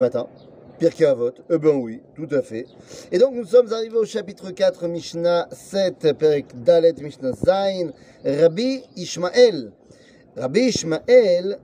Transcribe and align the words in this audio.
matin. 0.00 0.28
Pirkei 0.78 1.06
Avot, 1.06 1.32
eh 1.50 1.58
ben 1.58 1.74
oui, 1.74 2.00
tout 2.14 2.28
à 2.30 2.40
fait. 2.40 2.66
Et 3.10 3.18
donc 3.18 3.34
nous 3.34 3.44
sommes 3.44 3.72
arrivés 3.72 3.96
au 3.96 4.04
chapitre 4.04 4.52
4, 4.52 4.86
Mishnah 4.86 5.48
7, 5.50 6.12
Perek 6.16 6.62
Dalet, 6.62 6.94
Mishnah 7.02 7.32
Zain, 7.32 7.90
Rabbi 8.24 8.82
Ishmael. 8.94 9.72
Rabbi 10.36 10.60
Ishmael, 10.68 11.58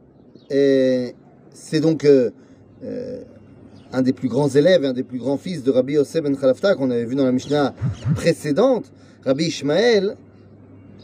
euh, 0.51 1.11
c'est 1.53 1.79
donc 1.79 2.05
euh, 2.05 2.33
euh, 2.83 3.23
un 3.93 4.03
des 4.03 4.13
plus 4.13 4.29
grands 4.29 4.49
élèves, 4.49 4.85
un 4.85 4.95
des 4.95 5.05
plus 5.05 5.21
grands 5.21 5.39
fils 5.39 5.63
de 5.63 5.71
Rabbi 5.71 5.93
Yosef 5.93 6.25
ben 6.25 6.37
Khalafta 6.37 6.75
qu'on 6.75 6.91
avait 6.91 7.05
vu 7.05 7.15
dans 7.15 7.27
la 7.27 7.31
Mishnah 7.31 7.73
précédente. 8.17 8.91
Rabbi 9.25 9.45
Ishmael, 9.45 10.17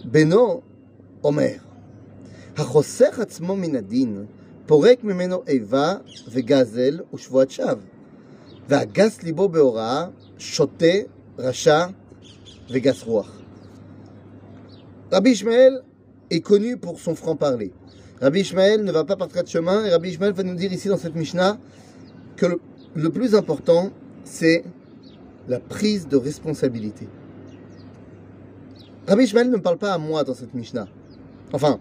Beno, 0.05 0.65
Omer. 1.23 1.61
Atzmo 2.57 3.55
minadin. 3.55 4.27
פורק 4.70 5.04
ממנו 5.04 5.44
איבה 5.48 5.94
וגזל 6.32 7.00
ושבועת 7.14 7.52
שווא. 7.52 7.74
והגס 8.70 9.24
ליבו 9.24 9.50
בהוראה, 9.50 10.08
שוטה, 10.38 10.95
רשע 11.40 11.86
וגס 12.70 13.04
רוח. 13.04 13.41
Rabbi 15.12 15.30
Ishmael 15.30 15.84
est 16.32 16.41
connu 16.41 16.77
pour 16.77 17.00
son 17.00 17.16
franc-parler. 17.16 17.72
Rabbi 18.22 18.40
Ishmael 18.40 18.84
ne 18.84 18.91
va 18.91 19.04
pas 19.04 19.16
par 19.16 19.27
quatre 19.27 19.50
chemins 19.50 19.86
et 19.86 19.91
Rabbi 19.91 20.09
Ishmael 20.09 20.34
va 20.34 20.44
nous 20.44 20.55
dire 20.55 20.73
ici 20.73 20.88
dans 20.88 20.98
cette 20.98 21.16
Mishnah 21.16 21.58
que 22.36 22.48
le, 22.48 22.59
le 22.95 23.09
plus 23.12 23.36
important, 23.36 23.91
c'est 24.23 24.64
la 25.48 25.59
prise 25.59 26.08
de 26.08 26.18
responsabilité. 26.18 27.08
Rabbi 29.08 29.23
Ishmael 29.26 29.52
ne 29.52 29.58
me 29.58 29.62
parle 29.62 29.77
pas 29.77 29.94
à 29.94 30.00
moi 30.00 30.23
dans 30.23 30.34
cette 30.34 30.55
Mishnah. 30.55 30.88
Enfin, 31.54 31.80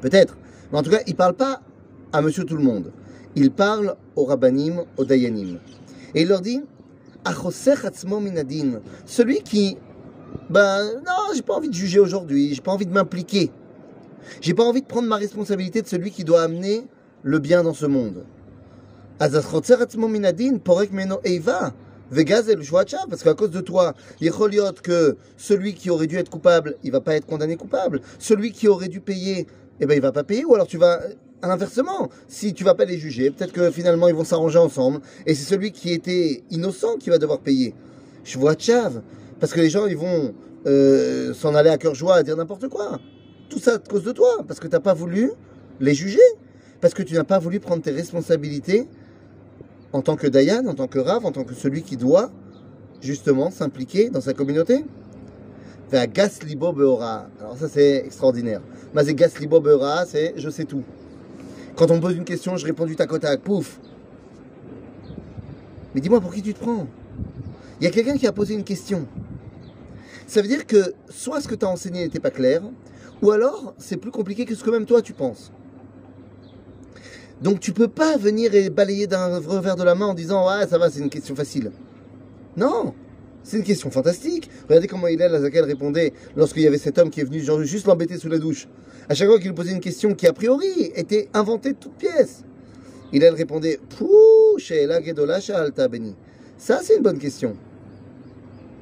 peut-être. 0.00 0.36
mais 0.71 0.77
en 0.77 0.83
tout 0.83 0.89
cas, 0.89 1.01
il 1.07 1.11
ne 1.11 1.17
parle 1.17 1.35
pas 1.35 1.61
à 2.13 2.21
monsieur 2.21 2.43
tout 2.43 2.57
le 2.57 2.63
monde. 2.63 2.91
Il 3.35 3.51
parle 3.51 3.95
aux 4.15 4.25
rabbanim, 4.25 4.83
aux 4.97 5.05
dayanim. 5.05 5.59
Et 6.15 6.21
il 6.23 6.27
leur 6.27 6.41
dit. 6.41 6.61
Celui 9.05 9.41
qui, 9.41 9.77
ben 10.49 10.93
non, 11.05 11.33
j'ai 11.35 11.41
pas 11.41 11.55
envie 11.55 11.67
de 11.67 11.73
juger 11.73 11.99
aujourd'hui, 11.99 12.53
j'ai 12.53 12.61
pas 12.61 12.71
envie 12.71 12.85
de 12.85 12.93
m'impliquer. 12.93 13.51
J'ai 14.39 14.53
pas 14.53 14.63
envie 14.63 14.81
de 14.81 14.87
prendre 14.87 15.09
ma 15.09 15.17
responsabilité 15.17 15.81
de 15.81 15.87
celui 15.87 16.11
qui 16.11 16.23
doit 16.23 16.41
amener 16.41 16.87
le 17.23 17.39
bien 17.39 17.63
dans 17.63 17.73
ce 17.73 17.85
monde. 17.85 18.23
Parce 19.19 19.33
qu'à 23.23 23.33
cause 23.33 23.51
de 23.51 23.61
toi, 23.61 23.93
il 24.21 24.31
que 24.83 25.17
celui 25.35 25.73
qui 25.73 25.89
aurait 25.89 26.07
dû 26.07 26.17
être 26.17 26.29
coupable, 26.29 26.75
il 26.83 26.91
va 26.91 27.01
pas 27.01 27.15
être 27.15 27.25
condamné 27.25 27.57
coupable. 27.57 28.01
Celui 28.19 28.51
qui 28.51 28.67
aurait 28.67 28.87
dû 28.87 29.01
payer, 29.01 29.47
eh 29.79 29.85
ben 29.85 29.95
il 29.95 30.01
va 30.01 30.11
pas 30.11 30.23
payer, 30.23 30.45
ou 30.45 30.55
alors 30.55 30.67
tu 30.67 30.77
vas 30.77 31.01
inversement, 31.41 32.09
si 32.27 32.53
tu 32.53 32.63
vas 32.63 32.73
pas 32.73 32.85
les 32.85 32.97
juger, 32.97 33.31
peut-être 33.31 33.53
que 33.53 33.69
finalement 33.71 34.07
ils 34.07 34.15
vont 34.15 34.23
s'arranger 34.23 34.57
ensemble, 34.59 35.01
et 35.25 35.35
c'est 35.35 35.45
celui 35.45 35.71
qui 35.71 35.93
était 35.93 36.43
innocent 36.49 36.97
qui 36.97 37.09
va 37.09 37.17
devoir 37.17 37.39
payer. 37.39 37.75
Je 38.23 38.37
vois 38.37 38.55
Tchav, 38.55 39.01
parce 39.39 39.53
que 39.53 39.59
les 39.59 39.69
gens 39.69 39.85
ils 39.85 39.97
vont 39.97 40.33
euh, 40.65 41.33
s'en 41.33 41.53
aller 41.55 41.69
à 41.69 41.77
cœur 41.77 41.95
joie 41.95 42.15
à 42.15 42.23
dire 42.23 42.35
n'importe 42.35 42.67
quoi. 42.67 42.99
Tout 43.49 43.59
ça 43.59 43.75
à 43.75 43.77
cause 43.77 44.03
de 44.03 44.11
toi, 44.11 44.43
parce 44.47 44.59
que 44.59 44.67
tu 44.67 44.73
n'as 44.73 44.79
pas 44.79 44.93
voulu 44.93 45.31
les 45.79 45.93
juger, 45.93 46.19
parce 46.81 46.93
que 46.93 47.03
tu 47.03 47.13
n'as 47.13 47.23
pas 47.23 47.39
voulu 47.39 47.59
prendre 47.59 47.81
tes 47.81 47.91
responsabilités 47.91 48.87
en 49.93 50.01
tant 50.01 50.15
que 50.15 50.27
Dayan, 50.27 50.65
en 50.67 50.73
tant 50.73 50.87
que 50.87 50.99
Rav, 50.99 51.25
en 51.25 51.31
tant 51.31 51.43
que 51.43 51.53
celui 51.53 51.83
qui 51.83 51.97
doit 51.97 52.31
justement 53.01 53.51
s'impliquer 53.51 54.09
dans 54.09 54.21
sa 54.21 54.33
communauté. 54.33 54.85
Beora. 55.89 57.27
Alors 57.39 57.57
ça 57.57 57.67
c'est 57.67 58.05
extraordinaire. 58.05 58.61
Mais 58.93 59.13
gas 59.13 59.39
libo 59.39 59.59
beora, 59.59 60.05
c'est 60.05 60.33
je 60.37 60.49
sais 60.49 60.65
tout. 60.65 60.83
Quand 61.75 61.91
on 61.91 61.95
me 61.95 62.01
pose 62.01 62.15
une 62.15 62.25
question, 62.25 62.57
je 62.57 62.65
réponds 62.65 62.85
du 62.85 62.95
tac 62.95 63.11
au 63.13 63.19
tac, 63.19 63.41
pouf. 63.41 63.79
Mais 65.93 66.01
dis-moi 66.01 66.19
pour 66.19 66.33
qui 66.33 66.41
tu 66.41 66.53
te 66.53 66.59
prends? 66.59 66.87
Il 67.79 67.83
y 67.83 67.87
a 67.87 67.91
quelqu'un 67.91 68.17
qui 68.17 68.27
a 68.27 68.31
posé 68.31 68.53
une 68.53 68.63
question. 68.63 69.07
Ça 70.25 70.41
veut 70.41 70.47
dire 70.47 70.65
que 70.65 70.93
soit 71.09 71.39
ce 71.39 71.47
que 71.47 71.55
tu 71.55 71.65
as 71.65 71.69
enseigné 71.69 72.03
n'était 72.03 72.19
pas 72.19 72.31
clair, 72.31 72.61
ou 73.21 73.31
alors 73.31 73.73
c'est 73.77 73.97
plus 73.97 74.11
compliqué 74.11 74.45
que 74.45 74.55
ce 74.55 74.63
que 74.63 74.69
même 74.69 74.85
toi 74.85 75.01
tu 75.01 75.13
penses. 75.13 75.51
Donc 77.41 77.59
tu 77.59 77.71
peux 77.71 77.87
pas 77.87 78.17
venir 78.17 78.53
et 78.55 78.69
balayer 78.69 79.07
d'un 79.07 79.37
revers 79.39 79.75
de 79.75 79.83
la 79.83 79.95
main 79.95 80.07
en 80.07 80.13
disant 80.13 80.47
ouais 80.47 80.67
ça 80.67 80.77
va 80.77 80.89
c'est 80.89 80.99
une 80.99 81.09
question 81.09 81.35
facile. 81.35 81.71
Non, 82.57 82.93
c'est 83.47 83.55
une 83.55 83.63
question 83.63 83.89
fantastique. 83.89 84.49
Regardez 84.67 84.87
comment 84.87 85.07
il 85.07 85.21
est, 85.21 85.29
laquelle 85.29 85.63
répondait 85.63 86.11
lorsqu'il 86.35 86.63
y 86.63 86.67
avait 86.67 86.77
cet 86.77 86.97
homme 86.97 87.09
qui 87.09 87.21
est 87.21 87.23
venu 87.23 87.39
genre, 87.39 87.63
juste 87.63 87.87
l'embêter 87.87 88.17
sous 88.17 88.27
la 88.27 88.39
douche. 88.39 88.67
À 89.07 89.15
chaque 89.15 89.29
fois 89.29 89.39
qu'il 89.39 89.53
posait 89.53 89.71
une 89.71 89.79
question 89.79 90.13
qui 90.13 90.27
a 90.27 90.33
priori 90.33 90.91
était 90.95 91.29
inventée 91.33 91.71
de 91.71 91.77
toutes 91.77 91.93
pièces, 91.93 92.43
il 93.13 93.23
elle 93.23 93.35
répondait 93.35 93.79
Pouh, 93.97 94.57
Alta 95.55 95.87
Beni. 95.87 96.13
Ça 96.57 96.81
c'est 96.83 96.97
une 96.97 97.03
bonne 97.03 97.19
question. 97.19 97.55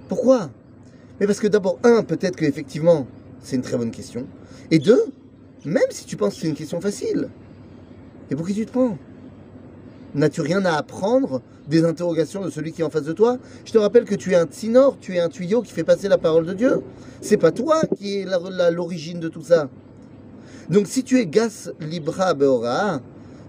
Pourquoi? 0.09 0.49
Mais 1.19 1.27
parce 1.27 1.39
que 1.39 1.47
d'abord, 1.47 1.77
un, 1.83 2.01
peut-être 2.01 2.35
qu'effectivement 2.35 3.05
c'est 3.43 3.57
une 3.57 3.61
très 3.61 3.77
bonne 3.77 3.91
question. 3.91 4.25
Et 4.71 4.79
deux, 4.79 5.05
même 5.63 5.91
si 5.91 6.05
tu 6.05 6.17
penses 6.17 6.33
que 6.33 6.41
c'est 6.41 6.47
une 6.47 6.55
question 6.55 6.81
facile, 6.81 7.29
et 8.31 8.35
pour 8.35 8.47
qui 8.47 8.55
tu 8.55 8.65
te 8.65 8.71
prends? 8.71 8.97
N'as-tu 10.15 10.39
rien 10.39 10.63
à 10.63 10.75
apprendre 10.75 11.41
des 11.67 11.83
interrogations 11.83 12.41
de 12.41 12.49
celui 12.49 12.71
qui 12.71 12.81
est 12.81 12.85
en 12.85 12.89
face 12.89 13.03
de 13.03 13.11
toi? 13.11 13.37
Je 13.65 13.73
te 13.73 13.77
rappelle 13.77 14.05
que 14.05 14.15
tu 14.15 14.31
es 14.31 14.35
un 14.35 14.45
tsinor, 14.45 14.97
tu 15.01 15.15
es 15.15 15.19
un 15.19 15.27
tuyau 15.27 15.61
qui 15.61 15.73
fait 15.73 15.83
passer 15.83 16.07
la 16.07 16.17
parole 16.17 16.45
de 16.45 16.53
Dieu. 16.53 16.81
C'est 17.19 17.35
pas 17.35 17.51
toi 17.51 17.81
qui 17.97 18.19
es 18.19 18.25
l'origine 18.71 19.19
de 19.19 19.27
tout 19.27 19.41
ça. 19.41 19.69
Donc 20.69 20.87
si 20.87 21.03
tu 21.03 21.19
es 21.19 21.27
gas 21.27 21.69
libra 21.81 22.33
beora, 22.33 23.01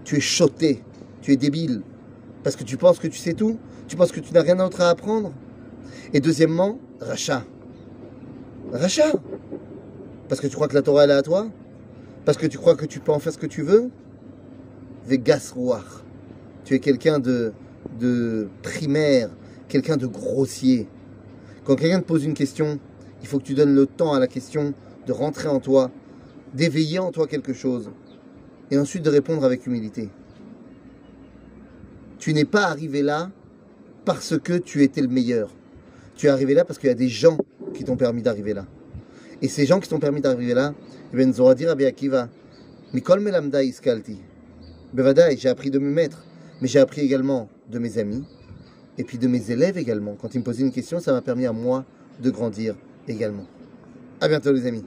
tu 0.03 0.17
es 0.17 0.19
choté, 0.19 0.83
tu 1.21 1.31
es 1.31 1.37
débile, 1.37 1.81
parce 2.43 2.57
que 2.57 2.65
tu 2.65 2.75
penses 2.75 2.99
que 2.99 3.07
tu 3.07 3.17
sais 3.17 3.33
tout, 3.33 3.57
tu 3.87 3.95
penses 3.95 4.11
que 4.11 4.19
tu 4.19 4.33
n'as 4.33 4.41
rien 4.41 4.57
d'autre 4.57 4.81
à 4.81 4.89
apprendre. 4.89 5.31
Et 6.13 6.19
deuxièmement, 6.19 6.79
rachat. 6.99 7.43
Rachat 8.73 9.13
Parce 10.27 10.41
que 10.41 10.47
tu 10.47 10.55
crois 10.55 10.67
que 10.67 10.75
la 10.75 10.81
Torah 10.81 11.05
elle 11.05 11.11
est 11.11 11.13
à 11.13 11.21
toi 11.21 11.47
Parce 12.25 12.37
que 12.37 12.47
tu 12.47 12.57
crois 12.57 12.75
que 12.75 12.85
tu 12.85 12.99
peux 12.99 13.13
en 13.13 13.19
faire 13.19 13.31
ce 13.31 13.37
que 13.37 13.47
tu 13.47 13.61
veux 13.61 13.89
Vegas 15.05 15.53
Tu 16.67 16.73
es 16.73 16.79
quelqu'un 16.79 17.19
de, 17.19 17.53
primaire, 18.61 19.29
quelqu'un 19.69 19.95
de 19.95 20.05
grossier. 20.05 20.85
Quand 21.63 21.77
quelqu'un 21.77 22.01
te 22.01 22.05
pose 22.05 22.25
une 22.25 22.33
question, 22.33 22.77
il 23.21 23.27
faut 23.29 23.39
que 23.39 23.45
tu 23.45 23.53
donnes 23.53 23.73
le 23.73 23.85
temps 23.85 24.11
à 24.13 24.19
la 24.19 24.27
question 24.27 24.73
de 25.05 25.13
rentrer 25.13 25.47
en 25.47 25.61
toi, 25.61 25.91
d'éveiller 26.53 26.99
en 26.99 27.13
toi 27.13 27.25
quelque 27.25 27.53
chose, 27.53 27.89
et 28.69 28.77
ensuite 28.77 29.01
de 29.01 29.09
répondre 29.09 29.45
avec 29.45 29.65
humilité. 29.65 30.09
Tu 32.19 32.33
n'es 32.33 32.43
pas 32.43 32.65
arrivé 32.65 33.01
là 33.01 33.31
parce 34.03 34.37
que 34.37 34.57
tu 34.57 34.83
étais 34.83 34.99
le 34.99 35.07
meilleur. 35.07 35.55
Tu 36.17 36.27
es 36.27 36.29
arrivé 36.29 36.53
là 36.53 36.65
parce 36.65 36.79
qu'il 36.79 36.89
y 36.89 36.91
a 36.91 36.95
des 36.95 37.07
gens 37.07 37.37
qui 37.75 37.85
t'ont 37.85 37.95
permis 37.95 38.23
d'arriver 38.23 38.53
là. 38.53 38.65
Et 39.41 39.47
ces 39.47 39.65
gens 39.65 39.79
qui 39.79 39.87
t'ont 39.87 39.99
permis 39.99 40.19
d'arriver 40.19 40.53
là, 40.53 40.73
eh 41.13 41.15
bien, 41.15 41.27
nous 41.27 41.53
dire 41.53 41.69
à 41.69 41.81
Akiva, 41.85 42.27
Mikol 42.93 43.21
Melamda 43.21 43.63
Iskalti. 43.63 44.19
Bevadaï, 44.93 45.37
j'ai 45.37 45.47
appris 45.47 45.71
de 45.71 45.79
mes 45.79 45.93
maîtres, 45.93 46.26
mais 46.61 46.67
j'ai 46.67 46.79
appris 46.79 47.01
également 47.01 47.49
de 47.69 47.79
mes 47.79 47.97
amis, 47.97 48.23
et 48.97 49.03
puis 49.03 49.17
de 49.17 49.27
mes 49.27 49.51
élèves 49.51 49.77
également. 49.77 50.15
Quand 50.19 50.33
ils 50.33 50.39
me 50.39 50.43
posaient 50.43 50.63
une 50.63 50.71
question, 50.71 50.99
ça 50.99 51.11
m'a 51.11 51.21
permis 51.21 51.45
à 51.45 51.51
moi 51.51 51.85
de 52.21 52.29
grandir 52.29 52.75
également. 53.07 53.45
À 54.21 54.27
bientôt 54.27 54.51
les 54.51 54.65
amis. 54.65 54.83